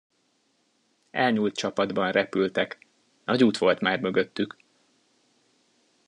[1.11, 2.87] Elnyúlt csapatban repültek,
[3.25, 4.57] nagy út volt már mögöttük!